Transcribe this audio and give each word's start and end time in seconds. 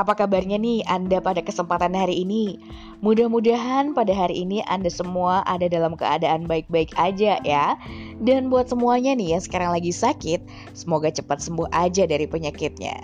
Apa 0.00 0.16
kabarnya 0.16 0.56
nih 0.56 0.80
Anda 0.88 1.20
pada 1.20 1.44
kesempatan 1.44 1.92
hari 1.92 2.24
ini? 2.24 2.56
Mudah-mudahan 3.04 3.92
pada 3.92 4.16
hari 4.16 4.40
ini 4.48 4.64
Anda 4.64 4.88
semua 4.88 5.44
ada 5.44 5.68
dalam 5.68 6.00
keadaan 6.00 6.48
baik-baik 6.48 6.96
aja 6.96 7.36
ya. 7.44 7.76
Dan 8.24 8.48
buat 8.48 8.72
semuanya 8.72 9.12
nih 9.12 9.36
yang 9.36 9.42
sekarang 9.44 9.76
lagi 9.76 9.92
sakit, 9.92 10.40
semoga 10.72 11.12
cepat 11.12 11.44
sembuh 11.44 11.68
aja 11.76 12.08
dari 12.08 12.24
penyakitnya. 12.24 12.96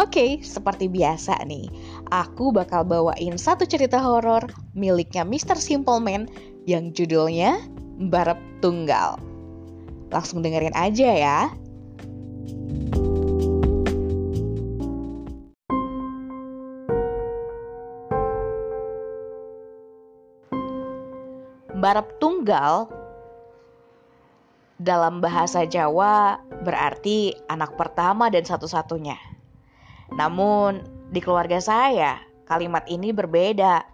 Oke, 0.00 0.40
seperti 0.40 0.88
biasa 0.88 1.44
nih, 1.44 1.68
aku 2.08 2.54
bakal 2.54 2.88
bawain 2.88 3.36
satu 3.36 3.68
cerita 3.68 4.00
horor 4.00 4.48
miliknya 4.72 5.28
Mr. 5.28 5.60
Simple 5.60 6.00
Man 6.00 6.30
yang 6.64 6.94
judulnya 6.96 7.60
Barep 8.08 8.40
Tunggal. 8.64 9.20
Langsung 10.08 10.40
dengerin 10.40 10.72
aja 10.72 11.10
ya. 11.10 11.38
Barep 21.84 22.16
Tunggal 22.16 22.88
dalam 24.80 25.20
bahasa 25.20 25.68
Jawa 25.68 26.40
berarti 26.64 27.36
anak 27.52 27.76
pertama 27.76 28.32
dan 28.32 28.40
satu-satunya. 28.40 29.20
Namun 30.16 30.80
di 31.12 31.20
keluarga 31.20 31.60
saya 31.60 32.24
kalimat 32.48 32.88
ini 32.88 33.12
berbeda, 33.12 33.84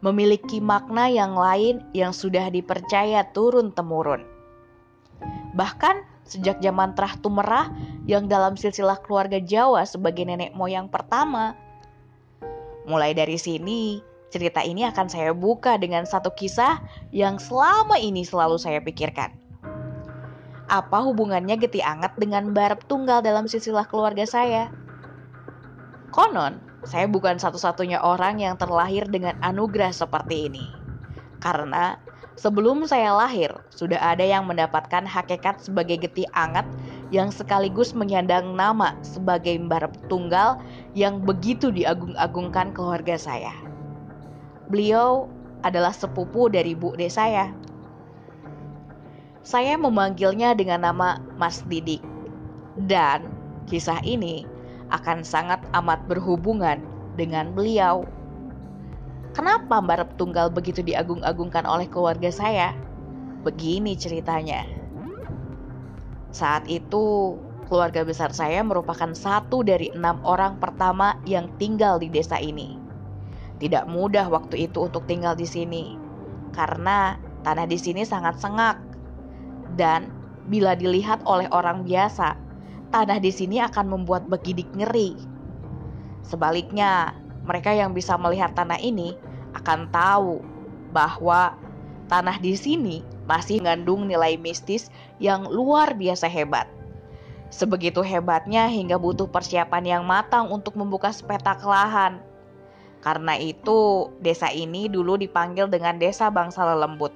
memiliki 0.00 0.64
makna 0.64 1.12
yang 1.12 1.36
lain 1.36 1.84
yang 1.92 2.16
sudah 2.16 2.48
dipercaya 2.48 3.28
turun-temurun. 3.36 4.24
Bahkan 5.52 6.24
sejak 6.24 6.64
zaman 6.64 6.96
Trah 6.96 7.20
Tumerah 7.20 7.68
yang 8.08 8.32
dalam 8.32 8.56
silsilah 8.56 9.04
keluarga 9.04 9.36
Jawa 9.44 9.84
sebagai 9.84 10.24
nenek 10.24 10.56
moyang 10.56 10.88
pertama. 10.88 11.52
Mulai 12.88 13.12
dari 13.12 13.36
sini, 13.36 14.00
Cerita 14.26 14.58
ini 14.66 14.82
akan 14.82 15.06
saya 15.06 15.30
buka 15.30 15.78
dengan 15.78 16.02
satu 16.02 16.34
kisah 16.34 16.82
yang 17.14 17.38
selama 17.38 17.94
ini 17.94 18.26
selalu 18.26 18.58
saya 18.58 18.82
pikirkan. 18.82 19.30
Apa 20.66 20.98
hubungannya 21.06 21.54
Geti 21.62 21.78
Anget 21.78 22.18
dengan 22.18 22.50
barep 22.50 22.90
tunggal 22.90 23.22
dalam 23.22 23.46
silsilah 23.46 23.86
keluarga 23.86 24.26
saya? 24.26 24.74
Konon, 26.10 26.58
saya 26.82 27.06
bukan 27.06 27.38
satu-satunya 27.38 28.02
orang 28.02 28.42
yang 28.42 28.58
terlahir 28.58 29.06
dengan 29.06 29.38
anugerah 29.46 29.94
seperti 29.94 30.50
ini. 30.50 30.66
Karena 31.38 32.02
sebelum 32.34 32.82
saya 32.82 33.14
lahir, 33.14 33.54
sudah 33.70 34.02
ada 34.02 34.26
yang 34.26 34.50
mendapatkan 34.50 35.06
hakikat 35.06 35.62
sebagai 35.62 36.02
Geti 36.02 36.26
Anget 36.34 36.66
yang 37.14 37.30
sekaligus 37.30 37.94
menyandang 37.94 38.58
nama 38.58 38.98
sebagai 39.06 39.54
barep 39.70 40.10
tunggal 40.10 40.58
yang 40.98 41.22
begitu 41.22 41.70
diagung-agungkan 41.70 42.74
keluarga 42.74 43.14
saya. 43.14 43.65
Beliau 44.66 45.30
adalah 45.62 45.94
sepupu 45.94 46.50
dari 46.50 46.74
Bu 46.74 46.98
De 46.98 47.06
saya. 47.06 47.54
Saya 49.46 49.78
memanggilnya 49.78 50.58
dengan 50.58 50.82
nama 50.82 51.22
Mas 51.38 51.62
Didik. 51.70 52.02
Dan 52.74 53.30
kisah 53.70 54.02
ini 54.02 54.42
akan 54.90 55.22
sangat 55.22 55.62
amat 55.70 56.02
berhubungan 56.10 56.82
dengan 57.14 57.54
beliau. 57.54 58.06
Kenapa 59.34 59.78
Mbak 59.78 60.16
Tunggal 60.16 60.48
begitu 60.48 60.80
diagung-agungkan 60.80 61.62
oleh 61.68 61.86
keluarga 61.86 62.32
saya? 62.32 62.72
Begini 63.44 63.94
ceritanya. 63.94 64.64
Saat 66.32 66.66
itu, 66.66 67.36
keluarga 67.68 68.02
besar 68.02 68.32
saya 68.32 68.64
merupakan 68.64 69.12
satu 69.12 69.62
dari 69.62 69.92
enam 69.92 70.18
orang 70.24 70.56
pertama 70.56 71.20
yang 71.28 71.52
tinggal 71.60 72.00
di 72.00 72.08
desa 72.08 72.40
ini. 72.40 72.85
Tidak 73.56 73.88
mudah 73.88 74.28
waktu 74.28 74.68
itu 74.68 74.84
untuk 74.84 75.08
tinggal 75.08 75.32
di 75.32 75.48
sini 75.48 75.96
karena 76.52 77.16
tanah 77.44 77.64
di 77.64 77.78
sini 77.80 78.04
sangat 78.04 78.36
sengak. 78.36 78.80
Dan 79.76 80.12
bila 80.48 80.76
dilihat 80.76 81.24
oleh 81.24 81.48
orang 81.52 81.84
biasa, 81.84 82.36
tanah 82.92 83.18
di 83.20 83.32
sini 83.32 83.60
akan 83.60 83.92
membuat 83.92 84.28
begidik 84.28 84.68
ngeri. 84.76 85.16
Sebaliknya, 86.24 87.16
mereka 87.44 87.72
yang 87.72 87.96
bisa 87.96 88.18
melihat 88.20 88.52
tanah 88.52 88.80
ini 88.80 89.16
akan 89.56 89.88
tahu 89.88 90.42
bahwa 90.92 91.56
tanah 92.12 92.36
di 92.38 92.54
sini 92.56 93.00
masih 93.24 93.60
mengandung 93.62 94.06
nilai 94.06 94.38
mistis 94.38 94.92
yang 95.18 95.48
luar 95.48 95.96
biasa 95.96 96.28
hebat. 96.28 96.68
Sebegitu 97.48 98.02
hebatnya 98.02 98.66
hingga 98.66 98.98
butuh 98.98 99.30
persiapan 99.30 99.84
yang 99.86 100.02
matang 100.02 100.50
untuk 100.50 100.74
membuka 100.74 101.14
sepetak 101.14 101.62
lahan 101.62 102.18
karena 103.06 103.38
itu, 103.38 104.10
desa 104.18 104.50
ini 104.50 104.90
dulu 104.90 105.14
dipanggil 105.14 105.70
dengan 105.70 105.94
Desa 105.94 106.26
Bangsa 106.26 106.66
Lelembut. 106.66 107.14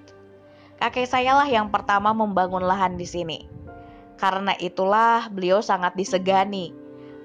Kakek 0.78 1.11
saya 1.11 1.34
lah 1.34 1.51
yang 1.51 1.67
pertama 1.67 2.15
membangun 2.15 2.62
lahan 2.62 2.95
di 2.95 3.03
sini. 3.03 3.51
Karena 4.15 4.55
itulah 4.62 5.27
beliau 5.34 5.59
sangat 5.59 5.99
disegani, 5.99 6.71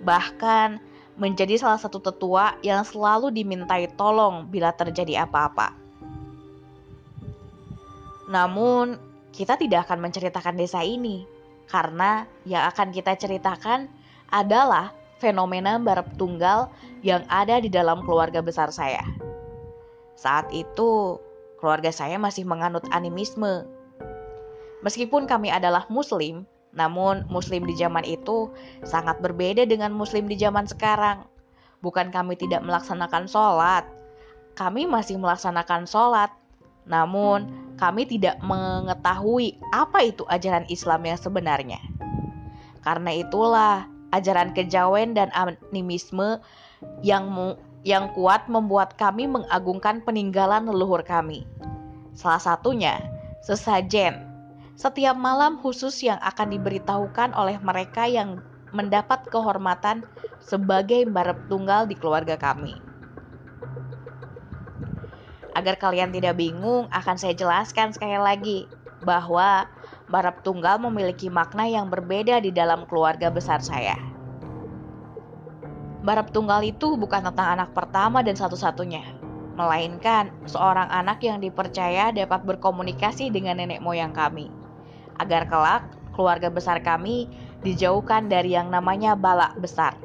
bahkan 0.01 0.81
menjadi 1.13 1.61
salah 1.61 1.77
satu 1.77 2.01
tetua 2.01 2.57
yang 2.65 2.81
selalu 2.81 3.29
dimintai 3.29 3.85
tolong 3.93 4.49
bila 4.49 4.73
terjadi 4.73 5.29
apa-apa. 5.29 5.77
Namun, 8.33 8.97
kita 9.29 9.61
tidak 9.61 9.85
akan 9.85 10.09
menceritakan 10.09 10.57
desa 10.57 10.81
ini, 10.81 11.21
karena 11.69 12.25
yang 12.49 12.65
akan 12.65 12.89
kita 12.89 13.13
ceritakan 13.13 13.85
adalah 14.33 14.89
fenomena 15.19 15.79
barep 15.79 16.15
tunggal 16.19 16.71
yang 17.05 17.23
ada 17.31 17.59
di 17.61 17.71
dalam 17.71 18.03
keluarga 18.03 18.43
besar 18.43 18.71
saya. 18.71 19.03
Saat 20.15 20.51
itu, 20.51 21.19
keluarga 21.59 21.91
saya 21.91 22.15
masih 22.19 22.47
menganut 22.47 22.83
animisme. 22.91 23.67
Meskipun 24.83 25.25
kami 25.25 25.49
adalah 25.51 25.87
muslim, 25.89 26.45
namun 26.75 27.23
muslim 27.31 27.63
di 27.63 27.73
zaman 27.79 28.03
itu 28.03 28.51
sangat 28.83 29.17
berbeda 29.23 29.63
dengan 29.65 29.95
muslim 29.95 30.27
di 30.27 30.35
zaman 30.35 30.67
sekarang. 30.67 31.23
Bukan 31.79 32.11
kami 32.11 32.35
tidak 32.35 32.63
melaksanakan 32.63 33.25
sholat, 33.25 33.87
kami 34.55 34.87
masih 34.87 35.19
melaksanakan 35.19 35.87
sholat, 35.87 36.31
namun 36.87 37.49
kami 37.75 38.07
tidak 38.07 38.39
mengetahui 38.39 39.59
apa 39.75 40.05
itu 40.05 40.23
ajaran 40.29 40.67
Islam 40.71 41.01
yang 41.03 41.19
sebenarnya. 41.19 41.79
Karena 42.85 43.11
itulah 43.11 43.89
ajaran 44.15 44.55
kejawen 44.55 45.11
dan 45.11 45.29
animisme 45.35 46.39
yang 47.03 47.27
yang 47.85 48.09
kuat 48.17 48.49
membuat 48.49 48.97
kami 48.97 49.29
mengagungkan 49.29 50.01
peninggalan 50.01 50.65
leluhur 50.65 51.05
kami. 51.05 51.45
Salah 52.17 52.41
satunya 52.41 52.97
sesajen. 53.45 54.25
Setiap 54.75 55.15
malam 55.15 55.61
khusus 55.61 56.03
yang 56.03 56.19
akan 56.19 56.51
diberitahukan 56.51 57.31
oleh 57.37 57.55
mereka 57.63 58.09
yang 58.09 58.43
mendapat 58.75 59.23
kehormatan 59.31 60.03
sebagai 60.43 61.07
barep 61.07 61.47
tunggal 61.47 61.87
di 61.87 61.95
keluarga 61.95 62.35
kami. 62.35 62.75
Agar 65.55 65.79
kalian 65.79 66.11
tidak 66.11 66.35
bingung, 66.35 66.91
akan 66.91 67.15
saya 67.15 67.31
jelaskan 67.31 67.95
sekali 67.95 68.19
lagi 68.19 68.67
bahwa 69.07 69.71
Barap 70.05 70.45
tunggal 70.45 70.77
memiliki 70.77 71.33
makna 71.33 71.65
yang 71.65 71.89
berbeda 71.89 72.37
di 72.37 72.53
dalam 72.53 72.85
keluarga 72.85 73.33
besar 73.33 73.57
saya. 73.65 73.97
Barap 76.05 76.29
tunggal 76.29 76.61
itu 76.61 76.93
bukan 76.93 77.25
tentang 77.25 77.57
anak 77.57 77.73
pertama 77.73 78.21
dan 78.21 78.37
satu-satunya, 78.37 79.01
melainkan 79.57 80.29
seorang 80.45 80.85
anak 80.93 81.25
yang 81.25 81.41
dipercaya 81.41 82.13
dapat 82.13 82.45
berkomunikasi 82.45 83.33
dengan 83.33 83.57
nenek 83.57 83.81
moyang 83.81 84.13
kami, 84.13 84.53
agar 85.17 85.49
kelak 85.49 85.89
keluarga 86.13 86.53
besar 86.53 86.85
kami 86.85 87.25
dijauhkan 87.65 88.29
dari 88.29 88.53
yang 88.53 88.69
namanya 88.69 89.17
balak 89.17 89.57
besar. 89.57 89.97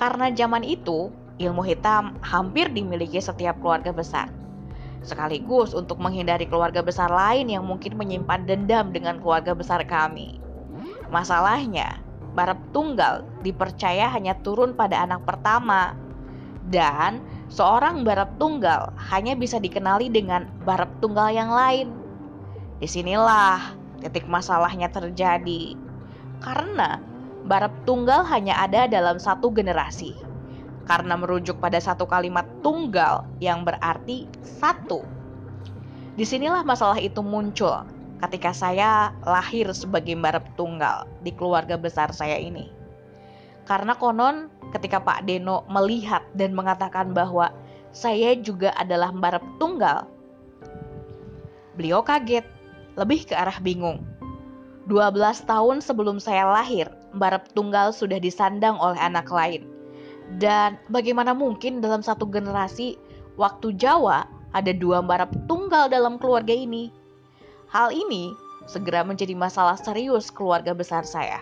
Karena 0.00 0.32
zaman 0.32 0.64
itu, 0.64 1.12
ilmu 1.38 1.60
hitam 1.60 2.16
hampir 2.24 2.72
dimiliki 2.72 3.20
setiap 3.20 3.60
keluarga 3.60 3.92
besar 3.92 4.32
sekaligus 5.04 5.76
untuk 5.76 6.00
menghindari 6.00 6.48
keluarga 6.48 6.80
besar 6.80 7.12
lain 7.12 7.52
yang 7.52 7.62
mungkin 7.62 7.94
menyimpan 7.94 8.48
dendam 8.48 8.90
dengan 8.90 9.20
keluarga 9.20 9.52
besar 9.52 9.84
kami. 9.84 10.40
Masalahnya, 11.12 12.00
Barep 12.34 12.58
Tunggal 12.74 13.22
dipercaya 13.44 14.10
hanya 14.10 14.34
turun 14.42 14.74
pada 14.74 15.04
anak 15.04 15.22
pertama, 15.22 15.94
dan 16.72 17.22
seorang 17.52 18.02
Barep 18.02 18.34
Tunggal 18.40 18.90
hanya 19.12 19.38
bisa 19.38 19.60
dikenali 19.60 20.10
dengan 20.10 20.50
Barep 20.64 20.90
Tunggal 20.98 21.30
yang 21.30 21.52
lain. 21.52 21.92
Di 22.82 22.88
sinilah 22.90 23.76
titik 24.02 24.26
masalahnya 24.26 24.90
terjadi, 24.90 25.78
karena 26.42 26.98
Barep 27.44 27.72
Tunggal 27.84 28.24
hanya 28.26 28.56
ada 28.58 28.88
dalam 28.88 29.20
satu 29.20 29.52
generasi 29.52 30.33
karena 30.84 31.16
merujuk 31.16 31.60
pada 31.60 31.80
satu 31.80 32.04
kalimat 32.04 32.44
tunggal 32.60 33.24
yang 33.40 33.64
berarti 33.64 34.28
satu. 34.40 35.04
Di 36.14 36.22
sinilah 36.22 36.62
masalah 36.62 37.00
itu 37.00 37.24
muncul 37.24 37.82
ketika 38.22 38.54
saya 38.54 39.10
lahir 39.26 39.68
sebagai 39.74 40.14
barep 40.14 40.44
tunggal 40.54 41.08
di 41.26 41.34
keluarga 41.34 41.74
besar 41.74 42.14
saya 42.14 42.38
ini. 42.38 42.70
Karena 43.64 43.96
konon 43.96 44.52
ketika 44.76 45.00
Pak 45.00 45.24
Deno 45.24 45.64
melihat 45.72 46.22
dan 46.36 46.52
mengatakan 46.52 47.16
bahwa 47.16 47.50
saya 47.94 48.36
juga 48.36 48.74
adalah 48.76 49.14
Mbarep 49.14 49.42
Tunggal. 49.56 50.04
Beliau 51.78 52.04
kaget, 52.04 52.44
lebih 52.94 53.26
ke 53.26 53.34
arah 53.34 53.56
bingung. 53.62 54.04
12 54.86 55.48
tahun 55.48 55.80
sebelum 55.80 56.20
saya 56.20 56.44
lahir, 56.44 56.92
Mbarep 57.16 57.56
Tunggal 57.56 57.94
sudah 57.96 58.20
disandang 58.20 58.76
oleh 58.76 59.00
anak 59.00 59.32
lain. 59.32 59.73
Dan 60.34 60.74
bagaimana 60.90 61.30
mungkin 61.30 61.78
dalam 61.78 62.02
satu 62.02 62.26
generasi 62.26 62.98
waktu 63.38 63.78
Jawa 63.78 64.26
ada 64.50 64.70
dua 64.74 64.98
Mbarep 65.02 65.46
Tunggal 65.46 65.90
dalam 65.90 66.18
keluarga 66.18 66.54
ini? 66.54 66.90
Hal 67.70 67.94
ini 67.94 68.34
segera 68.66 69.06
menjadi 69.06 69.34
masalah 69.38 69.78
serius 69.78 70.34
keluarga 70.34 70.74
besar 70.74 71.06
saya. 71.06 71.38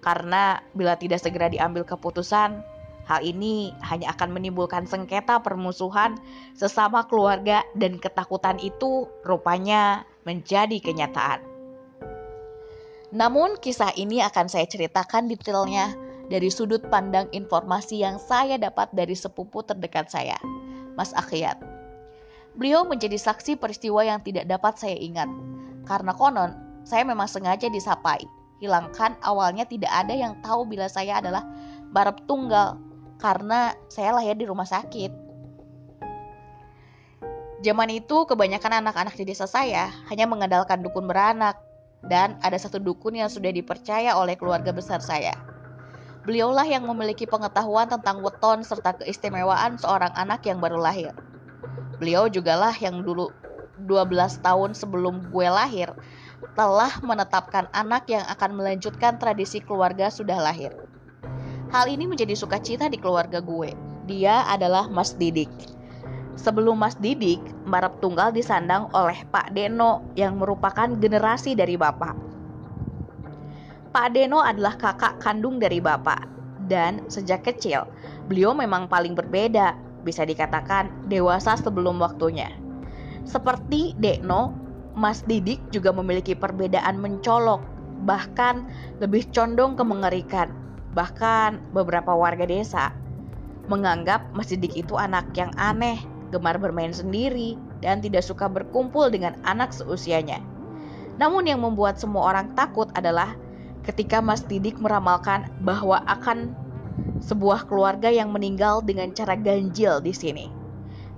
Karena 0.00 0.62
bila 0.72 0.94
tidak 0.96 1.20
segera 1.20 1.50
diambil 1.50 1.82
keputusan, 1.82 2.62
hal 3.04 3.20
ini 3.20 3.74
hanya 3.84 4.14
akan 4.14 4.32
menimbulkan 4.32 4.86
sengketa 4.86 5.42
permusuhan 5.42 6.16
sesama 6.54 7.04
keluarga 7.10 7.66
dan 7.74 7.98
ketakutan 7.98 8.56
itu 8.62 9.10
rupanya 9.26 10.06
menjadi 10.24 10.78
kenyataan. 10.80 11.42
Namun 13.14 13.56
kisah 13.62 13.94
ini 13.96 14.20
akan 14.22 14.46
saya 14.50 14.66
ceritakan 14.66 15.30
detailnya 15.30 16.05
dari 16.26 16.50
sudut 16.50 16.82
pandang 16.90 17.30
informasi 17.30 18.02
yang 18.02 18.18
saya 18.18 18.58
dapat 18.58 18.90
dari 18.94 19.14
sepupu 19.14 19.62
terdekat 19.62 20.10
saya, 20.10 20.36
Mas 20.98 21.14
Akhiyat. 21.14 21.58
Beliau 22.56 22.88
menjadi 22.88 23.20
saksi 23.20 23.60
peristiwa 23.60 24.02
yang 24.02 24.24
tidak 24.24 24.48
dapat 24.48 24.80
saya 24.80 24.96
ingat, 24.96 25.28
karena 25.84 26.12
konon 26.16 26.50
saya 26.86 27.04
memang 27.04 27.28
sengaja 27.28 27.68
disapai 27.68 28.24
hilangkan 28.60 29.16
awalnya 29.20 29.68
tidak 29.68 29.92
ada 29.92 30.14
yang 30.16 30.36
tahu 30.40 30.64
bila 30.64 30.88
saya 30.88 31.20
adalah 31.20 31.44
barep 31.92 32.24
tunggal 32.24 32.80
karena 33.20 33.72
saya 33.88 34.16
lahir 34.16 34.36
di 34.36 34.48
rumah 34.48 34.68
sakit. 34.68 35.24
Zaman 37.64 37.88
itu 37.88 38.28
kebanyakan 38.28 38.84
anak-anak 38.84 39.16
di 39.16 39.24
desa 39.32 39.48
saya 39.48 39.88
hanya 40.12 40.28
mengandalkan 40.28 40.84
dukun 40.84 41.08
beranak 41.08 41.56
dan 42.04 42.36
ada 42.44 42.60
satu 42.60 42.76
dukun 42.76 43.16
yang 43.16 43.32
sudah 43.32 43.48
dipercaya 43.48 44.12
oleh 44.12 44.36
keluarga 44.36 44.70
besar 44.76 45.00
saya. 45.00 45.32
Beliaulah 46.26 46.66
yang 46.66 46.82
memiliki 46.90 47.22
pengetahuan 47.22 47.86
tentang 47.86 48.18
weton 48.18 48.66
serta 48.66 48.98
keistimewaan 48.98 49.78
seorang 49.78 50.10
anak 50.18 50.42
yang 50.42 50.58
baru 50.58 50.82
lahir. 50.82 51.14
Beliau 52.02 52.26
jugalah 52.26 52.74
yang 52.82 53.06
dulu 53.06 53.30
12 53.86 54.42
tahun 54.42 54.74
sebelum 54.74 55.30
gue 55.30 55.46
lahir 55.46 55.94
telah 56.58 56.90
menetapkan 56.98 57.70
anak 57.70 58.10
yang 58.10 58.26
akan 58.26 58.58
melanjutkan 58.58 59.22
tradisi 59.22 59.62
keluarga 59.62 60.10
sudah 60.10 60.42
lahir. 60.42 60.74
Hal 61.70 61.86
ini 61.86 62.10
menjadi 62.10 62.34
sukacita 62.34 62.90
di 62.90 62.98
keluarga 62.98 63.38
gue. 63.38 63.70
Dia 64.10 64.50
adalah 64.50 64.90
Mas 64.90 65.14
Didik. 65.14 65.50
Sebelum 66.34 66.74
Mas 66.74 66.98
Didik, 66.98 67.38
Marap 67.62 68.02
Tunggal 68.02 68.34
disandang 68.34 68.90
oleh 68.92 69.22
Pak 69.30 69.54
Deno 69.54 70.02
yang 70.18 70.42
merupakan 70.42 70.90
generasi 70.90 71.54
dari 71.54 71.78
Bapak. 71.78 72.25
Pak 73.96 74.12
Deno 74.12 74.44
adalah 74.44 74.76
kakak 74.76 75.24
kandung 75.24 75.56
dari 75.56 75.80
Bapak 75.80 76.28
dan 76.68 77.08
sejak 77.08 77.48
kecil 77.48 77.88
beliau 78.28 78.52
memang 78.52 78.92
paling 78.92 79.16
berbeda, 79.16 79.72
bisa 80.04 80.20
dikatakan 80.20 80.92
dewasa 81.08 81.56
sebelum 81.56 81.96
waktunya. 81.96 82.52
Seperti 83.24 83.96
Deno, 83.96 84.52
Mas 84.92 85.24
Didik 85.24 85.72
juga 85.72 85.96
memiliki 85.96 86.36
perbedaan 86.36 87.00
mencolok, 87.00 87.64
bahkan 88.04 88.68
lebih 89.00 89.32
condong 89.32 89.80
ke 89.80 89.84
mengerikan. 89.88 90.52
Bahkan 90.92 91.72
beberapa 91.72 92.12
warga 92.12 92.44
desa 92.44 92.92
menganggap 93.72 94.28
Mas 94.36 94.52
Didik 94.52 94.76
itu 94.76 95.00
anak 95.00 95.32
yang 95.40 95.56
aneh, 95.56 95.96
gemar 96.36 96.60
bermain 96.60 96.92
sendiri, 96.92 97.56
dan 97.80 98.04
tidak 98.04 98.28
suka 98.28 98.44
berkumpul 98.44 99.08
dengan 99.08 99.40
anak 99.48 99.72
seusianya. 99.72 100.44
Namun 101.16 101.48
yang 101.48 101.64
membuat 101.64 101.96
semua 101.96 102.28
orang 102.28 102.52
takut 102.52 102.92
adalah 102.92 103.32
ketika 103.86 104.18
Mas 104.18 104.42
Didik 104.42 104.82
meramalkan 104.82 105.48
bahwa 105.62 106.02
akan 106.10 106.52
sebuah 107.22 107.70
keluarga 107.70 108.10
yang 108.12 108.34
meninggal 108.34 108.82
dengan 108.82 109.14
cara 109.14 109.38
ganjil 109.38 110.02
di 110.02 110.12
sini. 110.12 110.46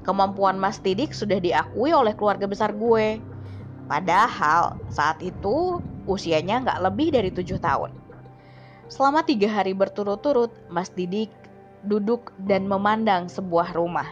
Kemampuan 0.05 0.61
Mas 0.61 0.79
Didik 0.79 1.17
sudah 1.17 1.41
diakui 1.41 1.91
oleh 1.91 2.15
keluarga 2.15 2.47
besar 2.49 2.73
gue, 2.77 3.21
Padahal 3.89 4.77
saat 4.93 5.25
itu 5.25 5.81
usianya 6.05 6.61
nggak 6.61 6.81
lebih 6.85 7.09
dari 7.09 7.33
tujuh 7.33 7.57
tahun. 7.57 7.89
Selama 8.93 9.25
tiga 9.25 9.49
hari 9.49 9.73
berturut-turut, 9.73 10.53
Mas 10.69 10.93
Didik 10.93 11.33
duduk 11.89 12.37
dan 12.45 12.69
memandang 12.69 13.33
sebuah 13.33 13.73
rumah. 13.73 14.07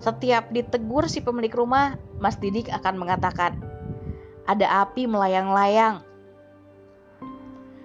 Setiap 0.00 0.48
ditegur 0.52 1.04
si 1.08 1.20
pemilik 1.20 1.52
rumah, 1.52 2.00
Mas 2.16 2.40
Didik 2.40 2.72
akan 2.72 2.96
mengatakan, 2.96 3.60
"Ada 4.48 4.88
api 4.88 5.04
melayang-layang." 5.04 6.00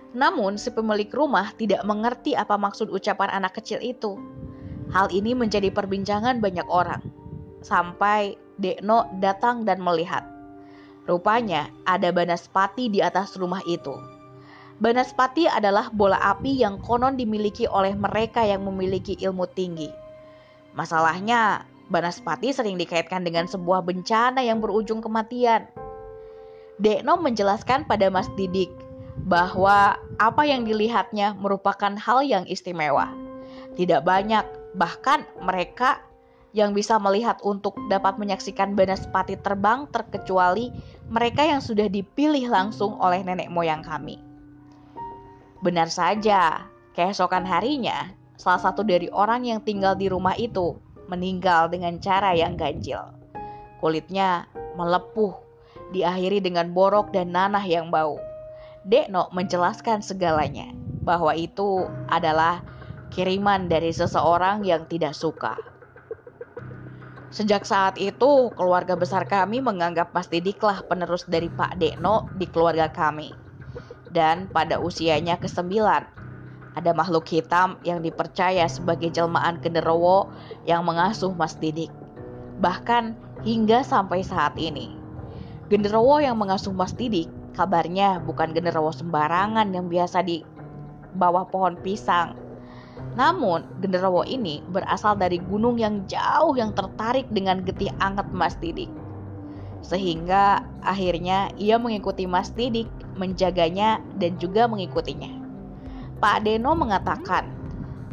Namun, 0.09 0.57
si 0.57 0.73
pemilik 0.73 1.09
rumah 1.13 1.53
tidak 1.53 1.85
mengerti 1.85 2.33
apa 2.33 2.57
maksud 2.57 2.89
ucapan 2.89 3.29
anak 3.29 3.61
kecil 3.61 3.77
itu. 3.77 4.17
Hal 4.89 5.13
ini 5.13 5.37
menjadi 5.37 5.69
perbincangan 5.69 6.41
banyak 6.41 6.65
orang, 6.65 7.05
sampai 7.61 8.33
Dekno 8.59 9.07
datang 9.23 9.63
dan 9.63 9.79
melihat. 9.79 10.25
Rupanya 11.07 11.71
ada 11.87 12.11
banaspati 12.11 12.91
di 12.91 12.99
atas 12.99 13.39
rumah 13.39 13.63
itu. 13.63 13.95
Banaspati 14.83 15.47
adalah 15.47 15.87
bola 15.93 16.19
api 16.19 16.59
yang 16.59 16.81
konon 16.83 17.15
dimiliki 17.15 17.69
oleh 17.69 17.95
mereka 17.95 18.43
yang 18.43 18.67
memiliki 18.67 19.15
ilmu 19.15 19.47
tinggi. 19.55 19.87
Masalahnya, 20.75 21.63
banaspati 21.87 22.51
sering 22.51 22.75
dikaitkan 22.75 23.23
dengan 23.23 23.47
sebuah 23.47 23.85
bencana 23.85 24.43
yang 24.43 24.59
berujung 24.59 24.99
kematian. 24.99 25.69
Dekno 26.81 27.15
menjelaskan 27.19 27.87
pada 27.87 28.11
Mas 28.11 28.27
Didik 28.35 28.88
bahwa 29.27 29.99
apa 30.19 30.43
yang 30.47 30.63
dilihatnya 30.63 31.35
merupakan 31.35 31.95
hal 31.95 32.23
yang 32.23 32.43
istimewa. 32.47 33.11
Tidak 33.75 34.03
banyak, 34.03 34.45
bahkan 34.75 35.23
mereka 35.39 36.03
yang 36.51 36.73
bisa 36.73 36.97
melihat 36.97 37.37
untuk 37.45 37.77
dapat 37.87 38.17
menyaksikan 38.17 38.73
banaspati 38.73 39.37
terbang 39.37 39.85
terkecuali 39.93 40.73
mereka 41.09 41.45
yang 41.45 41.61
sudah 41.61 41.85
dipilih 41.85 42.49
langsung 42.49 42.97
oleh 42.97 43.21
nenek 43.21 43.53
moyang 43.53 43.85
kami. 43.85 44.17
Benar 45.61 45.91
saja, 45.91 46.65
keesokan 46.97 47.45
harinya, 47.45 48.09
salah 48.39 48.61
satu 48.61 48.81
dari 48.81 49.11
orang 49.13 49.45
yang 49.45 49.59
tinggal 49.61 49.93
di 49.93 50.09
rumah 50.09 50.33
itu 50.39 50.79
meninggal 51.11 51.69
dengan 51.69 51.99
cara 52.01 52.33
yang 52.33 52.57
ganjil. 52.57 53.01
Kulitnya 53.81 54.49
melepuh, 54.77 55.33
diakhiri 55.91 56.39
dengan 56.41 56.71
borok 56.71 57.11
dan 57.11 57.33
nanah 57.33 57.63
yang 57.65 57.89
bau. 57.89 58.28
Dekno 58.87 59.27
menjelaskan 59.35 59.99
segalanya, 59.99 60.71
bahwa 61.03 61.35
itu 61.35 61.83
adalah 62.07 62.63
kiriman 63.11 63.67
dari 63.67 63.91
seseorang 63.91 64.63
yang 64.63 64.87
tidak 64.87 65.11
suka. 65.11 65.59
Sejak 67.29 67.67
saat 67.67 67.99
itu, 68.01 68.49
keluarga 68.57 68.97
besar 68.97 69.27
kami 69.29 69.61
menganggap 69.61 70.15
Mas 70.15 70.31
Didiklah 70.31 70.81
penerus 70.87 71.27
dari 71.29 71.45
Pak 71.51 71.77
Dekno 71.77 72.25
di 72.39 72.49
keluarga 72.49 72.89
kami. 72.89 73.29
Dan 74.09 74.49
pada 74.49 74.81
usianya 74.81 75.37
ke-9, 75.37 75.69
ada 76.73 76.91
makhluk 76.97 77.29
hitam 77.29 77.77
yang 77.85 78.01
dipercaya 78.01 78.65
sebagai 78.65 79.13
jelmaan 79.13 79.61
genderowo 79.61 80.33
yang 80.65 80.81
mengasuh 80.81 81.29
Mas 81.37 81.53
Didik. 81.53 81.93
Bahkan 82.63 83.13
hingga 83.45 83.85
sampai 83.85 84.25
saat 84.25 84.57
ini. 84.57 84.97
Genderowo 85.69 86.17
yang 86.17 86.41
mengasuh 86.41 86.73
Mas 86.73 86.97
Didik 86.97 87.29
kabarnya 87.59 88.23
bukan 88.23 88.55
genderowo 88.55 88.95
sembarangan 88.95 89.67
yang 89.75 89.91
biasa 89.91 90.23
di 90.23 90.39
bawah 91.11 91.43
pohon 91.51 91.75
pisang 91.83 92.39
namun, 93.19 93.65
genderuwo 93.83 94.23
ini 94.27 94.61
berasal 94.69 95.19
dari 95.19 95.41
gunung 95.43 95.79
yang 95.79 96.07
jauh 96.07 96.55
yang 96.55 96.75
tertarik 96.75 97.27
dengan 97.31 97.63
getih 97.63 97.91
anget 97.99 98.27
Mas 98.31 98.55
Didik. 98.59 98.91
Sehingga 99.83 100.63
akhirnya 100.83 101.51
ia 101.55 101.79
mengikuti 101.79 102.27
Mas 102.27 102.51
Didik, 102.55 102.87
menjaganya 103.19 103.99
dan 104.19 104.39
juga 104.39 104.67
mengikutinya. 104.71 105.31
Pak 106.19 106.47
Deno 106.47 106.75
mengatakan, 106.75 107.51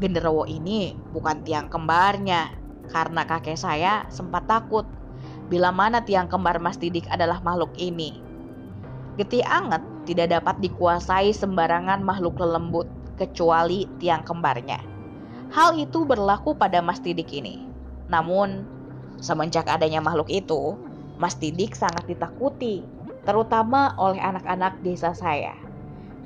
genderuwo 0.03 0.47
ini 0.47 0.95
bukan 1.15 1.43
tiang 1.47 1.71
kembarnya 1.71 2.55
karena 2.91 3.27
kakek 3.27 3.59
saya 3.59 4.07
sempat 4.11 4.47
takut 4.47 4.87
bila 5.51 5.75
mana 5.75 6.03
tiang 6.03 6.27
kembar 6.31 6.59
Mas 6.63 6.79
Didik 6.79 7.07
adalah 7.11 7.43
makhluk 7.43 7.75
ini. 7.79 8.26
Getih 9.17 9.41
anget 9.49 9.81
tidak 10.05 10.37
dapat 10.37 10.61
dikuasai 10.61 11.33
sembarangan 11.33 12.05
makhluk 12.05 12.37
lelembut 12.37 12.85
kecuali 13.17 13.89
tiang 13.97 14.21
kembarnya. 14.21 14.77
Hal 15.57 15.73
itu 15.81 16.05
berlaku 16.05 16.53
pada 16.53 16.85
Mas 16.85 17.01
Didik 17.01 17.33
ini. 17.33 17.65
Namun, 18.13 18.69
semenjak 19.17 19.73
adanya 19.73 20.05
makhluk 20.05 20.29
itu, 20.29 20.77
Mas 21.17 21.33
Didik 21.41 21.73
sangat 21.73 22.05
ditakuti, 22.05 22.85
terutama 23.25 23.97
oleh 23.97 24.21
anak-anak 24.21 24.85
desa 24.85 25.17
saya. 25.17 25.57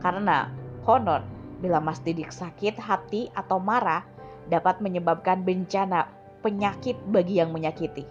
Karena 0.02 0.50
konon 0.82 1.22
bila 1.62 1.78
Mas 1.78 2.02
Didik 2.02 2.34
sakit 2.34 2.74
hati 2.74 3.30
atau 3.38 3.62
marah, 3.62 4.02
dapat 4.50 4.82
menyebabkan 4.82 5.46
bencana 5.46 6.10
penyakit 6.42 6.98
bagi 7.06 7.38
yang 7.38 7.54
menyakiti. 7.54 8.02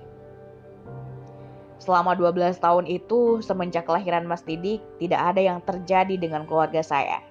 Selama 1.80 2.12
12 2.12 2.60
tahun 2.60 2.86
itu, 2.92 3.40
semenjak 3.40 3.88
kelahiran 3.88 4.28
Mas 4.28 4.44
Didik, 4.44 4.84
tidak 5.00 5.34
ada 5.34 5.42
yang 5.42 5.64
terjadi 5.64 6.20
dengan 6.20 6.44
keluarga 6.44 6.84
saya. 6.84 7.24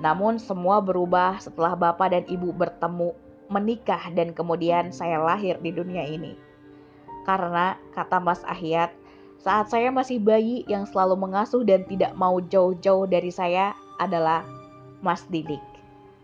Namun 0.00 0.40
semua 0.40 0.80
berubah 0.80 1.36
setelah 1.44 1.76
bapak 1.76 2.08
dan 2.16 2.24
ibu 2.24 2.56
bertemu, 2.56 3.12
menikah 3.52 4.00
dan 4.16 4.32
kemudian 4.32 4.88
saya 4.96 5.20
lahir 5.20 5.60
di 5.60 5.76
dunia 5.76 6.08
ini. 6.08 6.38
Karena, 7.28 7.76
kata 7.92 8.16
Mas 8.16 8.40
Ahyat, 8.48 8.96
saat 9.40 9.68
saya 9.68 9.92
masih 9.92 10.16
bayi 10.20 10.64
yang 10.64 10.88
selalu 10.88 11.20
mengasuh 11.20 11.60
dan 11.60 11.84
tidak 11.84 12.16
mau 12.16 12.40
jauh-jauh 12.40 13.04
dari 13.04 13.28
saya 13.28 13.76
adalah 14.00 14.40
Mas 15.04 15.28
Didik. 15.28 15.60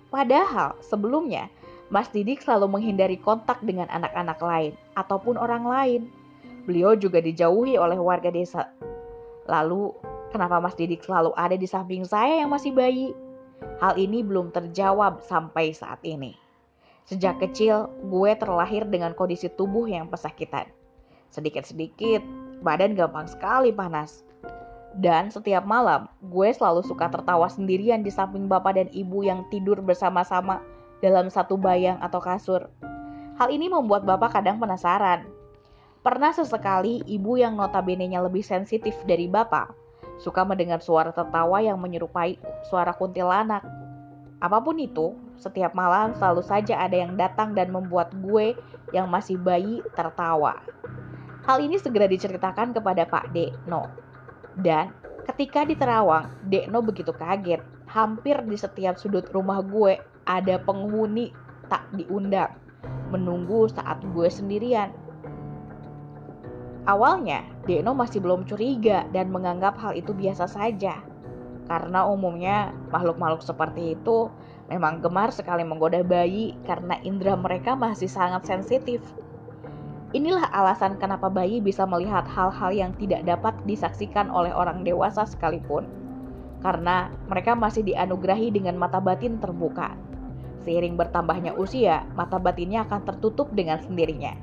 Padahal 0.08 0.72
sebelumnya, 0.80 1.52
Mas 1.92 2.08
Didik 2.08 2.40
selalu 2.40 2.80
menghindari 2.80 3.20
kontak 3.20 3.60
dengan 3.60 3.88
anak-anak 3.92 4.40
lain 4.40 4.72
ataupun 4.96 5.36
orang 5.36 5.64
lain 5.68 6.02
Beliau 6.66 6.98
juga 6.98 7.22
dijauhi 7.22 7.78
oleh 7.78 7.94
warga 7.94 8.28
desa. 8.34 8.74
Lalu, 9.46 9.94
kenapa 10.34 10.58
Mas 10.58 10.74
Didik 10.74 11.06
selalu 11.06 11.30
ada 11.38 11.54
di 11.54 11.64
samping 11.64 12.02
saya 12.02 12.42
yang 12.42 12.50
masih 12.50 12.74
bayi? 12.74 13.14
Hal 13.78 13.94
ini 13.96 14.26
belum 14.26 14.50
terjawab 14.50 15.22
sampai 15.22 15.70
saat 15.70 16.02
ini. 16.02 16.34
Sejak 17.06 17.38
kecil, 17.38 17.86
gue 18.10 18.30
terlahir 18.34 18.82
dengan 18.90 19.14
kondisi 19.14 19.46
tubuh 19.46 19.86
yang 19.86 20.10
pesakitan. 20.10 20.66
Sedikit-sedikit, 21.30 22.20
badan 22.66 22.98
gampang 22.98 23.30
sekali 23.30 23.70
panas. 23.70 24.26
Dan 24.98 25.30
setiap 25.30 25.62
malam, 25.62 26.10
gue 26.18 26.50
selalu 26.50 26.82
suka 26.82 27.06
tertawa 27.06 27.46
sendirian 27.46 28.02
di 28.02 28.10
samping 28.10 28.50
bapak 28.50 28.74
dan 28.74 28.88
ibu 28.90 29.22
yang 29.22 29.46
tidur 29.54 29.78
bersama-sama 29.78 30.58
dalam 30.98 31.30
satu 31.30 31.54
bayang 31.54 32.00
atau 32.02 32.18
kasur. 32.18 32.66
Hal 33.36 33.52
ini 33.52 33.68
membuat 33.68 34.08
bapak 34.08 34.40
kadang 34.40 34.56
penasaran, 34.56 35.28
Pernah 36.06 36.30
sesekali 36.30 37.02
ibu 37.02 37.34
yang 37.34 37.58
notabene-nya 37.58 38.22
lebih 38.22 38.46
sensitif 38.46 38.94
dari 39.10 39.26
bapak 39.26 39.74
suka 40.22 40.46
mendengar 40.46 40.78
suara 40.78 41.10
tertawa 41.10 41.58
yang 41.58 41.82
menyerupai 41.82 42.38
suara 42.70 42.94
kuntilanak. 42.94 43.66
Apa 44.38 44.62
pun 44.62 44.78
itu, 44.78 45.18
setiap 45.34 45.74
malam 45.74 46.14
selalu 46.14 46.46
saja 46.46 46.78
ada 46.78 46.94
yang 46.94 47.18
datang 47.18 47.58
dan 47.58 47.74
membuat 47.74 48.14
gue 48.22 48.54
yang 48.94 49.10
masih 49.10 49.34
bayi 49.34 49.82
tertawa. 49.98 50.62
Hal 51.42 51.58
ini 51.58 51.74
segera 51.74 52.06
diceritakan 52.06 52.70
kepada 52.70 53.02
Pak 53.02 53.34
Dekno. 53.34 53.90
Dan 54.54 54.94
ketika 55.26 55.66
di 55.66 55.74
Terawang, 55.74 56.30
Dekno 56.46 56.86
begitu 56.86 57.10
kaget. 57.10 57.66
Hampir 57.90 58.46
di 58.46 58.54
setiap 58.54 58.94
sudut 58.94 59.26
rumah 59.34 59.58
gue 59.58 59.98
ada 60.22 60.54
penghuni 60.62 61.34
tak 61.66 61.82
diundang, 61.98 62.54
menunggu 63.10 63.66
saat 63.74 63.98
gue 64.06 64.30
sendirian. 64.30 65.05
Awalnya, 66.86 67.42
Deno 67.66 67.98
masih 67.98 68.22
belum 68.22 68.46
curiga 68.46 69.10
dan 69.10 69.34
menganggap 69.34 69.74
hal 69.82 69.98
itu 69.98 70.14
biasa 70.14 70.46
saja. 70.46 71.02
Karena 71.66 72.06
umumnya 72.06 72.70
makhluk-makhluk 72.94 73.42
seperti 73.42 73.98
itu 73.98 74.30
memang 74.70 75.02
gemar 75.02 75.34
sekali 75.34 75.66
menggoda 75.66 76.06
bayi 76.06 76.54
karena 76.62 76.94
indera 77.02 77.34
mereka 77.34 77.74
masih 77.74 78.06
sangat 78.06 78.46
sensitif. 78.46 79.02
Inilah 80.14 80.46
alasan 80.54 80.94
kenapa 81.02 81.26
bayi 81.26 81.58
bisa 81.58 81.82
melihat 81.90 82.22
hal-hal 82.30 82.70
yang 82.70 82.94
tidak 82.94 83.26
dapat 83.26 83.58
disaksikan 83.66 84.30
oleh 84.30 84.54
orang 84.54 84.86
dewasa 84.86 85.26
sekalipun. 85.26 85.90
Karena 86.62 87.10
mereka 87.26 87.58
masih 87.58 87.82
dianugerahi 87.82 88.54
dengan 88.54 88.78
mata 88.78 89.02
batin 89.02 89.42
terbuka. 89.42 89.98
Seiring 90.62 90.94
bertambahnya 90.94 91.58
usia, 91.58 92.06
mata 92.14 92.38
batinnya 92.38 92.86
akan 92.86 93.02
tertutup 93.02 93.50
dengan 93.50 93.82
sendirinya. 93.82 94.38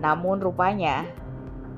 Namun 0.00 0.40
rupanya 0.40 1.04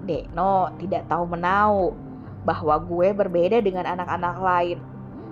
Dekno 0.02 0.74
tidak 0.82 1.06
tahu 1.06 1.24
menau 1.30 1.94
bahwa 2.42 2.78
gue 2.82 3.14
berbeda 3.14 3.62
dengan 3.62 3.86
anak-anak 3.86 4.36
lain. 4.42 4.78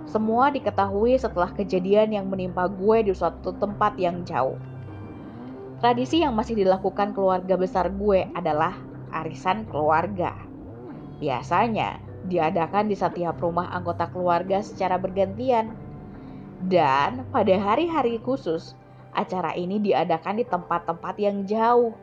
Semua 0.06 0.50
diketahui 0.50 1.18
setelah 1.18 1.50
kejadian 1.54 2.14
yang 2.14 2.26
menimpa 2.30 2.70
gue 2.70 3.10
di 3.10 3.12
suatu 3.14 3.54
tempat 3.58 3.98
yang 3.98 4.22
jauh. 4.22 4.58
Tradisi 5.80 6.22
yang 6.22 6.36
masih 6.36 6.60
dilakukan 6.60 7.16
keluarga 7.16 7.56
besar 7.56 7.88
gue 7.90 8.28
adalah 8.36 8.76
arisan 9.10 9.66
keluarga. 9.66 10.36
Biasanya 11.18 11.98
diadakan 12.28 12.92
di 12.92 12.96
setiap 12.96 13.40
rumah 13.40 13.72
anggota 13.72 14.06
keluarga 14.12 14.60
secara 14.60 15.00
bergantian. 15.00 15.72
Dan 16.60 17.24
pada 17.32 17.56
hari-hari 17.56 18.20
khusus, 18.20 18.76
acara 19.16 19.56
ini 19.56 19.80
diadakan 19.80 20.38
di 20.38 20.44
tempat-tempat 20.44 21.16
yang 21.16 21.48
jauh. 21.48 21.96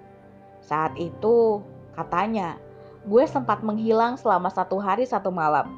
Saat 0.58 0.98
itu, 0.98 1.62
Katanya, 1.98 2.62
gue 3.10 3.26
sempat 3.26 3.66
menghilang 3.66 4.22
selama 4.22 4.54
satu 4.54 4.78
hari 4.78 5.10
satu 5.10 5.34
malam. 5.34 5.74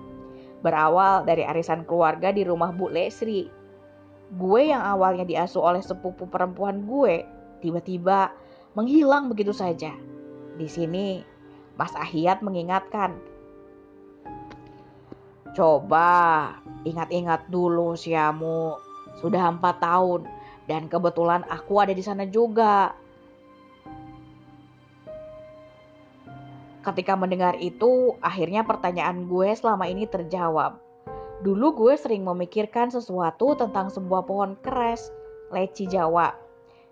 Berawal 0.59 1.23
dari 1.23 1.47
arisan 1.47 1.87
keluarga 1.87 2.35
di 2.35 2.43
rumah 2.43 2.75
Bu 2.75 2.91
Lesri. 2.91 3.47
Gue 4.35 4.67
yang 4.67 4.83
awalnya 4.83 5.23
diasuh 5.23 5.63
oleh 5.63 5.79
sepupu 5.79 6.27
perempuan 6.27 6.83
gue, 6.83 7.23
tiba-tiba 7.63 8.35
menghilang 8.75 9.31
begitu 9.31 9.55
saja. 9.55 9.95
Di 10.59 10.67
sini, 10.67 11.23
Mas 11.79 11.95
Ahiyat 11.95 12.43
mengingatkan. 12.43 13.15
Coba 15.55 16.51
ingat-ingat 16.83 17.47
dulu 17.47 17.95
siamu. 17.95 18.75
Sudah 19.23 19.47
empat 19.47 19.79
tahun 19.79 20.27
dan 20.67 20.91
kebetulan 20.91 21.47
aku 21.47 21.79
ada 21.79 21.95
di 21.95 22.03
sana 22.03 22.27
juga. 22.27 22.93
Ketika 26.89 27.13
mendengar 27.13 27.53
itu, 27.61 28.17
akhirnya 28.17 28.65
pertanyaan 28.65 29.29
gue 29.29 29.53
selama 29.53 29.85
ini 29.85 30.09
terjawab. 30.09 30.81
Dulu 31.45 31.77
gue 31.77 31.93
sering 31.93 32.25
memikirkan 32.25 32.89
sesuatu 32.89 33.53
tentang 33.53 33.93
sebuah 33.93 34.25
pohon 34.25 34.57
keres, 34.57 35.13
leci 35.53 35.85
Jawa, 35.85 36.33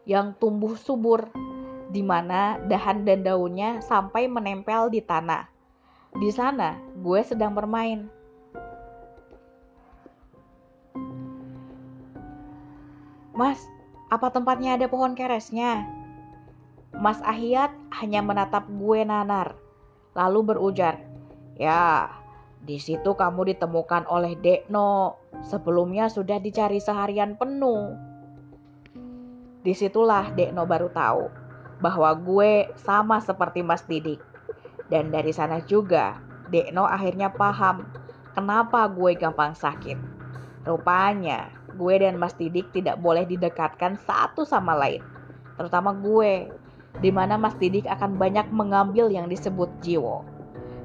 yang 0.06 0.38
tumbuh 0.38 0.78
subur, 0.78 1.34
di 1.90 2.06
mana 2.06 2.62
dahan 2.70 3.10
dan 3.10 3.26
daunnya 3.26 3.82
sampai 3.82 4.30
menempel 4.30 4.94
di 4.94 5.02
tanah. 5.02 5.50
Di 6.14 6.30
sana, 6.30 6.78
gue 7.02 7.18
sedang 7.26 7.58
bermain. 7.58 8.06
Mas, 13.34 13.66
apa 14.14 14.30
tempatnya 14.30 14.78
ada 14.78 14.86
pohon 14.86 15.18
keresnya? 15.18 15.90
Mas 16.94 17.18
Ahiyat 17.26 17.74
hanya 17.98 18.22
menatap 18.22 18.70
gue 18.70 19.02
nanar 19.02 19.58
lalu 20.18 20.50
berujar, 20.50 20.98
"Ya, 21.62 22.10
di 22.66 22.82
situ 22.82 23.14
kamu 23.14 23.54
ditemukan 23.54 24.10
oleh 24.10 24.34
Dekno. 24.42 25.22
Sebelumnya 25.46 26.10
sudah 26.10 26.42
dicari 26.42 26.82
seharian 26.82 27.38
penuh." 27.38 27.94
Di 29.62 29.78
situlah 29.78 30.34
Dekno 30.34 30.66
baru 30.66 30.90
tahu 30.90 31.30
bahwa 31.78 32.10
gue 32.18 32.74
sama 32.82 33.22
seperti 33.22 33.62
Mas 33.62 33.86
Didik. 33.86 34.18
Dan 34.90 35.14
dari 35.14 35.30
sana 35.30 35.62
juga 35.62 36.18
Dekno 36.50 36.88
akhirnya 36.88 37.30
paham 37.30 37.86
kenapa 38.34 38.90
gue 38.90 39.14
gampang 39.14 39.54
sakit. 39.54 40.00
Rupanya 40.66 41.52
gue 41.78 41.96
dan 42.02 42.18
Mas 42.18 42.34
Didik 42.34 42.74
tidak 42.74 42.98
boleh 42.98 43.24
didekatkan 43.30 44.00
satu 44.02 44.44
sama 44.48 44.74
lain. 44.74 45.06
Terutama 45.60 45.94
gue 45.94 46.50
di 46.98 47.14
mana 47.14 47.38
Mas 47.38 47.54
Didik 47.62 47.86
akan 47.86 48.18
banyak 48.18 48.50
mengambil 48.50 49.10
yang 49.14 49.30
disebut 49.30 49.70
jiwo. 49.86 50.26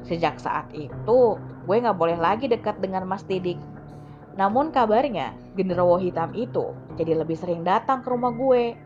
Sejak 0.04 0.36
saat 0.36 0.68
itu, 0.74 1.38
gue 1.38 1.76
gak 1.78 1.96
boleh 1.96 2.18
lagi 2.18 2.50
dekat 2.50 2.82
dengan 2.82 3.08
Mas 3.08 3.24
Didik. 3.24 3.56
Namun 4.36 4.72
kabarnya, 4.72 5.32
genderuwo 5.56 5.96
hitam 6.00 6.32
itu 6.36 6.72
jadi 6.96 7.16
lebih 7.16 7.36
sering 7.36 7.64
datang 7.64 8.04
ke 8.04 8.08
rumah 8.12 8.32
gue. 8.32 8.76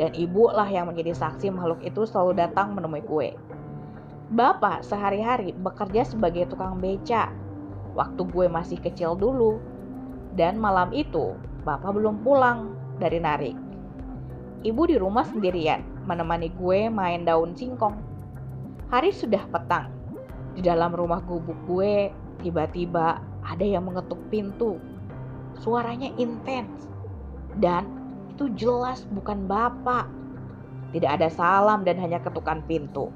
Dan 0.00 0.16
ibu 0.16 0.48
lah 0.48 0.64
yang 0.72 0.88
menjadi 0.88 1.12
saksi 1.12 1.52
makhluk 1.52 1.84
itu 1.84 2.08
selalu 2.08 2.40
datang 2.40 2.72
menemui 2.72 3.04
gue. 3.04 3.28
Bapak 4.32 4.80
sehari-hari 4.80 5.52
bekerja 5.52 6.08
sebagai 6.08 6.48
tukang 6.48 6.80
beca. 6.80 7.28
Waktu 7.92 8.24
gue 8.24 8.46
masih 8.48 8.80
kecil 8.80 9.12
dulu. 9.12 9.60
Dan 10.32 10.56
malam 10.56 10.88
itu, 10.96 11.36
bapak 11.68 11.92
belum 11.92 12.24
pulang 12.24 12.72
dari 12.96 13.20
narik. 13.20 13.52
Ibu 14.64 14.82
di 14.88 14.96
rumah 14.96 15.28
sendirian 15.28 15.91
menemani 16.06 16.50
gue 16.58 16.90
main 16.90 17.22
daun 17.22 17.54
singkong. 17.54 17.98
Hari 18.90 19.14
sudah 19.14 19.42
petang. 19.48 19.88
Di 20.52 20.60
dalam 20.60 20.92
rumah 20.92 21.24
gubuk 21.24 21.56
gue, 21.64 22.12
tiba-tiba 22.44 23.22
ada 23.40 23.64
yang 23.64 23.88
mengetuk 23.88 24.20
pintu. 24.28 24.76
Suaranya 25.56 26.12
intens. 26.20 26.90
Dan 27.56 27.88
itu 28.32 28.52
jelas 28.52 29.06
bukan 29.12 29.48
bapak. 29.48 30.08
Tidak 30.92 31.08
ada 31.08 31.32
salam 31.32 31.88
dan 31.88 31.96
hanya 31.96 32.20
ketukan 32.20 32.60
pintu. 32.68 33.08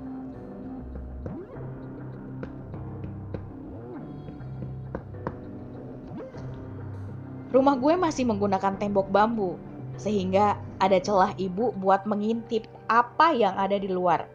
Rumah 7.53 7.77
gue 7.81 7.95
masih 7.97 8.29
menggunakan 8.29 8.77
tembok 8.77 9.09
bambu 9.09 9.57
sehingga 9.97 10.61
ada 10.81 11.01
celah 11.01 11.33
ibu 11.41 11.73
buat 11.77 12.05
mengintip 12.05 12.69
apa 12.89 13.33
yang 13.33 13.57
ada 13.57 13.77
di 13.81 13.89
luar. 13.89 14.29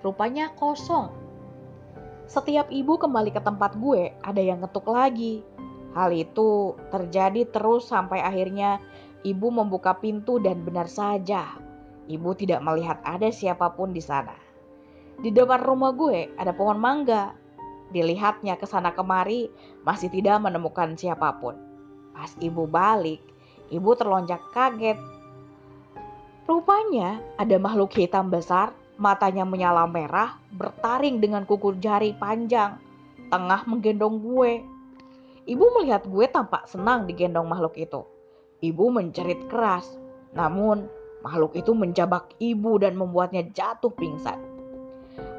Rupanya 0.00 0.52
kosong. 0.56 1.12
Setiap 2.30 2.70
ibu 2.72 2.96
kembali 2.96 3.34
ke 3.34 3.40
tempat 3.42 3.76
gue, 3.76 4.14
ada 4.24 4.40
yang 4.40 4.62
ketuk 4.64 4.88
lagi. 4.88 5.44
Hal 5.92 6.14
itu 6.14 6.78
terjadi 6.94 7.50
terus 7.50 7.90
sampai 7.90 8.22
akhirnya 8.22 8.78
ibu 9.26 9.50
membuka 9.50 9.98
pintu 9.98 10.38
dan 10.38 10.62
benar 10.62 10.86
saja, 10.86 11.58
ibu 12.06 12.30
tidak 12.38 12.62
melihat 12.62 13.02
ada 13.02 13.28
siapa 13.28 13.74
pun 13.74 13.90
di 13.90 14.00
sana. 14.00 14.34
Di 15.20 15.28
depan 15.28 15.60
rumah 15.60 15.92
gue 15.92 16.32
ada 16.40 16.54
pohon 16.56 16.80
mangga. 16.80 17.36
Dilihatnya 17.90 18.54
ke 18.54 18.70
sana 18.70 18.94
kemari, 18.94 19.50
masih 19.82 20.14
tidak 20.14 20.38
menemukan 20.38 20.94
siapa 20.94 21.42
pun. 21.42 21.58
Pas 22.14 22.30
ibu 22.38 22.62
balik, 22.70 23.18
ibu 23.70 23.90
terlonjak 23.94 24.42
kaget. 24.52 24.98
Rupanya 26.50 27.22
ada 27.38 27.56
makhluk 27.62 27.94
hitam 27.94 28.28
besar, 28.28 28.74
matanya 28.98 29.46
menyala 29.46 29.86
merah, 29.86 30.36
bertaring 30.50 31.22
dengan 31.22 31.46
kuku 31.46 31.78
jari 31.78 32.12
panjang, 32.18 32.76
tengah 33.30 33.64
menggendong 33.70 34.18
gue. 34.18 34.60
Ibu 35.46 35.64
melihat 35.80 36.04
gue 36.04 36.26
tampak 36.28 36.66
senang 36.66 37.06
digendong 37.06 37.46
makhluk 37.46 37.78
itu. 37.78 38.02
Ibu 38.60 38.92
mencerit 38.92 39.48
keras, 39.48 39.96
namun 40.36 40.84
makhluk 41.24 41.56
itu 41.56 41.72
menjabak 41.72 42.34
ibu 42.42 42.76
dan 42.76 42.98
membuatnya 42.98 43.46
jatuh 43.54 43.94
pingsan. 43.94 44.36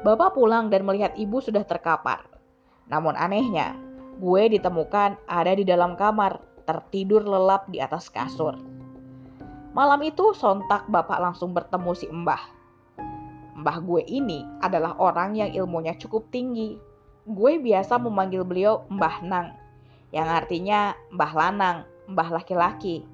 Bapak 0.02 0.34
pulang 0.34 0.66
dan 0.72 0.82
melihat 0.82 1.14
ibu 1.14 1.38
sudah 1.38 1.62
terkapar. 1.62 2.26
Namun 2.90 3.14
anehnya, 3.14 3.78
gue 4.18 4.58
ditemukan 4.58 5.16
ada 5.30 5.52
di 5.54 5.62
dalam 5.62 5.94
kamar, 5.94 6.42
tertidur 6.62 7.22
lelap 7.26 7.68
di 7.68 7.82
atas 7.82 8.08
kasur. 8.08 8.58
Malam 9.72 10.04
itu 10.04 10.36
sontak 10.36 10.84
bapak 10.88 11.16
langsung 11.16 11.56
bertemu 11.56 11.92
si 11.96 12.06
Mbah. 12.12 12.44
Mbah 13.56 13.78
gue 13.80 14.02
ini 14.04 14.44
adalah 14.60 14.96
orang 15.00 15.36
yang 15.36 15.48
ilmunya 15.52 15.96
cukup 15.96 16.28
tinggi. 16.28 16.76
Gue 17.24 17.56
biasa 17.56 17.96
memanggil 17.96 18.42
beliau 18.44 18.84
Mbah 18.90 19.16
Nang, 19.24 19.54
yang 20.12 20.28
artinya 20.28 20.92
Mbah 21.14 21.32
Lanang, 21.32 21.78
Mbah 22.10 22.42
laki-laki. 22.42 23.06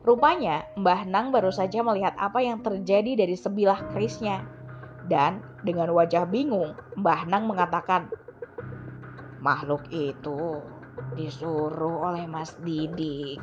Rupanya 0.00 0.64
Mbah 0.80 1.04
Nang 1.06 1.28
baru 1.30 1.52
saja 1.52 1.84
melihat 1.84 2.16
apa 2.16 2.40
yang 2.40 2.64
terjadi 2.64 3.14
dari 3.20 3.36
sebilah 3.36 3.92
kerisnya. 3.92 4.42
Dan 5.06 5.44
dengan 5.62 5.92
wajah 5.92 6.26
bingung, 6.26 6.74
Mbah 6.98 7.28
Nang 7.28 7.46
mengatakan, 7.46 8.08
Makhluk 9.40 9.88
itu 9.92 10.60
disuruh 11.14 12.10
oleh 12.10 12.26
Mas 12.26 12.54
Didik. 12.62 13.40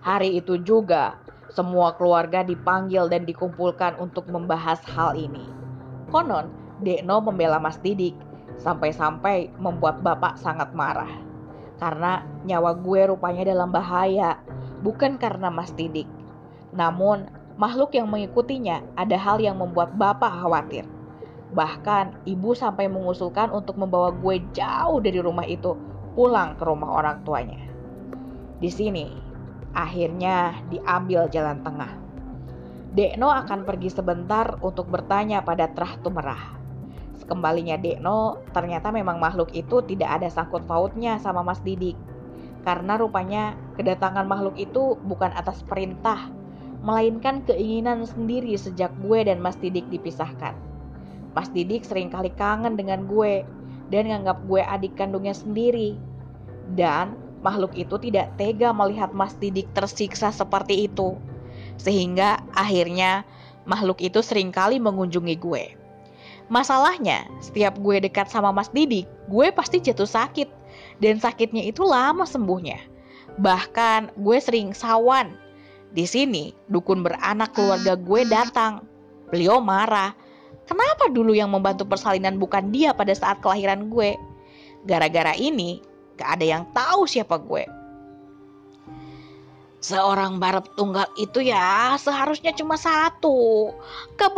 Hari 0.00 0.40
itu 0.40 0.56
juga 0.64 1.20
semua 1.52 1.92
keluarga 1.98 2.40
dipanggil 2.40 3.10
dan 3.10 3.28
dikumpulkan 3.28 3.98
untuk 4.00 4.30
membahas 4.32 4.80
hal 4.88 5.18
ini. 5.18 5.44
Konon, 6.08 6.48
Dekno 6.80 7.20
membela 7.20 7.60
Mas 7.60 7.76
Didik 7.82 8.16
sampai-sampai 8.56 9.52
membuat 9.60 10.00
bapak 10.00 10.40
sangat 10.40 10.72
marah. 10.72 11.10
Karena 11.80 12.24
nyawa 12.44 12.76
gue 12.76 13.08
rupanya 13.08 13.44
dalam 13.48 13.72
bahaya, 13.72 14.40
bukan 14.84 15.16
karena 15.16 15.48
Mas 15.48 15.72
Didik. 15.72 16.08
Namun, 16.72 17.28
makhluk 17.60 17.92
yang 17.96 18.08
mengikutinya 18.08 18.80
ada 18.96 19.16
hal 19.16 19.40
yang 19.40 19.60
membuat 19.60 19.96
bapak 19.96 20.32
khawatir. 20.32 20.84
Bahkan 21.50 22.30
ibu 22.30 22.54
sampai 22.54 22.86
mengusulkan 22.86 23.50
untuk 23.50 23.74
membawa 23.74 24.14
gue 24.14 24.38
jauh 24.54 25.02
dari 25.02 25.18
rumah 25.18 25.46
itu 25.46 25.74
pulang 26.14 26.54
ke 26.54 26.62
rumah 26.62 26.94
orang 26.94 27.26
tuanya. 27.26 27.58
Di 28.60 28.70
sini 28.70 29.10
akhirnya 29.74 30.62
diambil 30.70 31.26
jalan 31.30 31.62
tengah. 31.62 31.92
Dekno 32.90 33.30
akan 33.30 33.62
pergi 33.62 33.90
sebentar 33.90 34.58
untuk 34.66 34.90
bertanya 34.90 35.46
pada 35.46 35.70
Trah 35.70 35.94
Tumerah. 36.02 36.58
Sekembalinya 37.14 37.78
Dekno, 37.78 38.42
ternyata 38.50 38.90
memang 38.90 39.22
makhluk 39.22 39.54
itu 39.54 39.78
tidak 39.86 40.18
ada 40.18 40.26
sangkut 40.26 40.66
pautnya 40.66 41.22
sama 41.22 41.46
Mas 41.46 41.62
Didik. 41.62 41.94
Karena 42.66 42.98
rupanya 42.98 43.54
kedatangan 43.78 44.26
makhluk 44.26 44.58
itu 44.58 44.98
bukan 45.06 45.30
atas 45.38 45.62
perintah, 45.62 46.28
melainkan 46.82 47.46
keinginan 47.46 48.02
sendiri 48.04 48.58
sejak 48.58 48.90
gue 49.06 49.22
dan 49.22 49.38
Mas 49.38 49.54
Didik 49.62 49.86
dipisahkan. 49.86 50.69
Mas 51.30 51.48
Didik 51.54 51.86
sering 51.86 52.10
kali 52.10 52.34
kangen 52.34 52.74
dengan 52.74 53.06
gue 53.06 53.46
dan 53.90 54.10
nganggap 54.10 54.42
gue 54.46 54.62
adik 54.62 54.94
kandungnya 54.98 55.34
sendiri. 55.34 55.98
Dan 56.74 57.14
makhluk 57.42 57.74
itu 57.74 57.98
tidak 57.98 58.34
tega 58.38 58.70
melihat 58.70 59.10
Mas 59.14 59.34
Didik 59.38 59.70
tersiksa 59.74 60.30
seperti 60.34 60.90
itu. 60.90 61.18
Sehingga 61.78 62.42
akhirnya 62.54 63.22
makhluk 63.66 64.02
itu 64.02 64.22
sering 64.22 64.50
kali 64.50 64.82
mengunjungi 64.82 65.36
gue. 65.38 65.64
Masalahnya, 66.50 67.30
setiap 67.38 67.78
gue 67.78 68.02
dekat 68.02 68.26
sama 68.26 68.50
Mas 68.50 68.70
Didik, 68.74 69.06
gue 69.30 69.54
pasti 69.54 69.78
jatuh 69.78 70.06
sakit. 70.06 70.50
Dan 70.98 71.22
sakitnya 71.22 71.62
itu 71.66 71.86
lama 71.86 72.26
sembuhnya. 72.26 72.78
Bahkan 73.38 74.18
gue 74.18 74.38
sering 74.42 74.74
sawan. 74.74 75.34
Di 75.94 76.06
sini, 76.06 76.54
dukun 76.70 77.02
beranak 77.06 77.54
keluarga 77.54 77.94
gue 77.94 78.22
datang. 78.26 78.82
Beliau 79.30 79.62
marah 79.62 80.14
Kenapa 80.70 81.10
dulu 81.10 81.34
yang 81.34 81.50
membantu 81.50 81.82
persalinan 81.82 82.38
bukan 82.38 82.70
dia 82.70 82.94
pada 82.94 83.10
saat 83.10 83.42
kelahiran 83.42 83.90
gue? 83.90 84.14
Gara-gara 84.86 85.34
ini, 85.34 85.82
gak 86.14 86.38
ada 86.38 86.46
yang 86.46 86.62
tahu 86.70 87.10
siapa 87.10 87.42
gue. 87.42 87.66
Seorang 89.82 90.38
barep 90.38 90.78
tunggal 90.78 91.10
itu 91.18 91.42
ya 91.42 91.98
seharusnya 91.98 92.54
cuma 92.54 92.78
satu. 92.78 93.74
Gak 94.14 94.30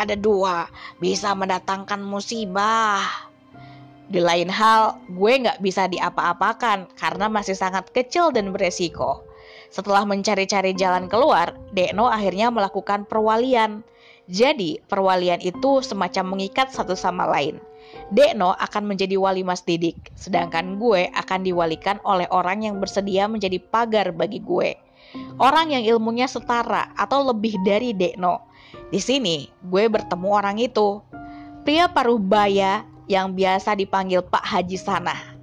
ada 0.00 0.16
dua. 0.16 0.64
Bisa 0.96 1.36
mendatangkan 1.36 2.00
musibah. 2.00 3.04
Di 4.08 4.22
lain 4.22 4.48
hal, 4.48 4.96
gue 5.12 5.32
gak 5.44 5.60
bisa 5.60 5.90
diapa-apakan 5.92 6.88
karena 6.96 7.26
masih 7.28 7.58
sangat 7.58 7.90
kecil 7.92 8.32
dan 8.32 8.54
beresiko. 8.54 9.26
Setelah 9.68 10.08
mencari-cari 10.08 10.72
jalan 10.72 11.10
keluar, 11.10 11.52
Dekno 11.74 12.08
akhirnya 12.08 12.48
melakukan 12.48 13.04
perwalian. 13.04 13.84
Jadi, 14.26 14.82
perwalian 14.90 15.38
itu 15.38 15.78
semacam 15.86 16.34
mengikat 16.34 16.74
satu 16.74 16.98
sama 16.98 17.30
lain. 17.30 17.62
Dekno 18.10 18.58
akan 18.58 18.90
menjadi 18.90 19.14
wali 19.14 19.46
Mas 19.46 19.62
Didik, 19.62 20.10
sedangkan 20.18 20.82
gue 20.82 21.06
akan 21.14 21.46
diwalikan 21.46 22.02
oleh 22.02 22.26
orang 22.34 22.66
yang 22.66 22.82
bersedia 22.82 23.30
menjadi 23.30 23.62
pagar 23.62 24.10
bagi 24.10 24.42
gue. 24.42 24.74
Orang 25.38 25.70
yang 25.70 25.86
ilmunya 25.86 26.26
setara 26.26 26.90
atau 26.98 27.22
lebih 27.22 27.54
dari 27.62 27.94
Dekno. 27.94 28.42
Di 28.90 28.98
sini, 28.98 29.46
gue 29.70 29.86
bertemu 29.86 30.28
orang 30.28 30.58
itu. 30.58 30.98
Pria 31.62 31.86
paruh 31.86 32.18
baya 32.18 32.82
yang 33.06 33.34
biasa 33.34 33.78
dipanggil 33.78 34.26
Pak 34.26 34.42
Haji 34.42 34.78
Sanah. 34.78 35.38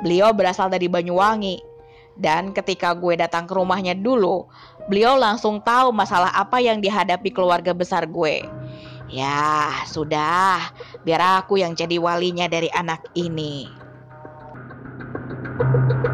Beliau 0.00 0.32
berasal 0.32 0.72
dari 0.72 0.88
Banyuwangi, 0.88 1.60
dan 2.16 2.52
ketika 2.52 2.92
gue 2.92 3.16
datang 3.16 3.48
ke 3.48 3.56
rumahnya 3.56 3.96
dulu, 3.96 4.48
beliau 4.86 5.18
langsung 5.18 5.62
tahu 5.62 5.90
masalah 5.94 6.30
apa 6.34 6.58
yang 6.58 6.78
dihadapi 6.82 7.30
keluarga 7.30 7.74
besar 7.74 8.06
gue. 8.06 8.46
Ya, 9.12 9.68
sudah, 9.90 10.72
biar 11.04 11.44
aku 11.44 11.60
yang 11.60 11.76
jadi 11.76 12.00
walinya 12.00 12.48
dari 12.48 12.72
anak 12.72 13.04
ini. 13.12 13.68
thank 15.62 16.06
you 16.06 16.11